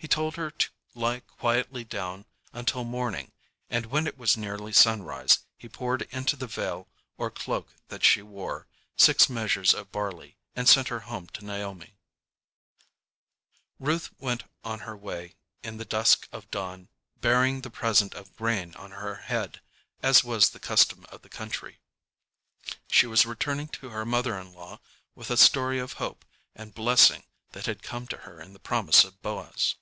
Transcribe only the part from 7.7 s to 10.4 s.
that she wore, six measures of barley,